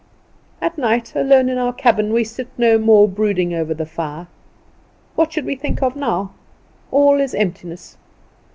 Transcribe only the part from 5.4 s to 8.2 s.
we think of now? All is emptiness.